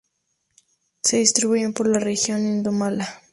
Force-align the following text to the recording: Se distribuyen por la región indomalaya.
Se 1.03 1.17
distribuyen 1.17 1.73
por 1.75 1.85
la 1.85 1.99
región 1.99 2.43
indomalaya. 2.43 3.21